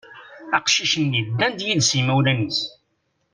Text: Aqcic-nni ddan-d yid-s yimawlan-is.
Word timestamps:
Aqcic-nni 0.57 1.21
ddan-d 1.27 1.59
yid-s 1.67 1.91
yimawlan-is. 1.97 2.59